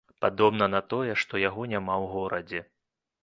Падобна 0.23 0.65
на 0.75 0.79
тое, 0.93 1.11
што 1.25 1.43
яго 1.49 1.67
няма 1.73 1.95
ў 2.03 2.05
горадзе. 2.17 2.59